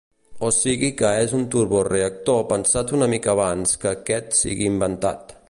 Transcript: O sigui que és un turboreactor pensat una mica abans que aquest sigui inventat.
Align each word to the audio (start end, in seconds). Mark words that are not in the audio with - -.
O 0.45 0.47
sigui 0.59 0.87
que 1.01 1.11
és 1.25 1.35
un 1.39 1.43
turboreactor 1.55 2.41
pensat 2.53 2.95
una 3.01 3.11
mica 3.13 3.33
abans 3.37 3.79
que 3.85 3.93
aquest 3.95 4.37
sigui 4.41 4.69
inventat. 4.73 5.37